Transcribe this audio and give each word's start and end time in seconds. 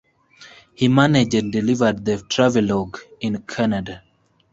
He 0.73 0.87
managed 0.87 1.35
and 1.35 1.51
delivered 1.51 2.03
the 2.05 2.17
travelogue 2.27 2.97
in 3.19 3.39
Canada. 3.43 4.01